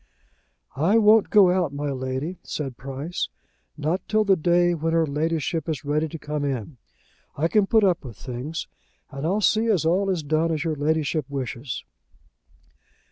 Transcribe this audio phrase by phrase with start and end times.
[0.75, 3.29] "I won't go out, my Lady," said Price,
[3.77, 6.77] "not till the day when her Ladyship is ready to come in.
[7.35, 8.67] I can put up with things,
[9.11, 11.83] and I'll see as all is done as your Ladyship wishes."